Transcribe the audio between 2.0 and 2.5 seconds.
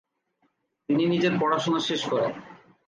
করেন।